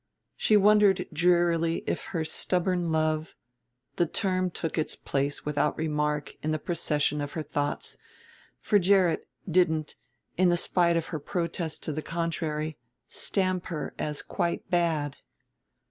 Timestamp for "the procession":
6.51-7.21